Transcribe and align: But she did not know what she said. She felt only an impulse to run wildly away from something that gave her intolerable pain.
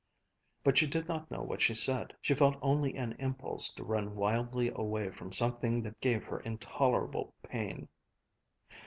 But 0.63 0.79
she 0.79 0.87
did 0.87 1.07
not 1.07 1.29
know 1.29 1.43
what 1.43 1.61
she 1.61 1.75
said. 1.75 2.15
She 2.23 2.33
felt 2.33 2.57
only 2.63 2.95
an 2.95 3.15
impulse 3.19 3.71
to 3.73 3.83
run 3.83 4.15
wildly 4.15 4.71
away 4.73 5.11
from 5.11 5.31
something 5.31 5.83
that 5.83 6.01
gave 6.01 6.23
her 6.23 6.39
intolerable 6.39 7.35
pain. 7.43 7.87